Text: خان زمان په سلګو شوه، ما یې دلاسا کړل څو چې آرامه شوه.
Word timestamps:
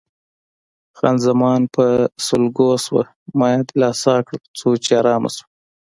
خان 0.97 1.15
زمان 1.27 1.61
په 1.75 1.85
سلګو 2.25 2.69
شوه، 2.85 3.03
ما 3.37 3.47
یې 3.53 3.61
دلاسا 3.69 4.15
کړل 4.25 4.41
څو 4.59 4.69
چې 4.83 4.91
آرامه 5.01 5.29
شوه. 5.35 5.45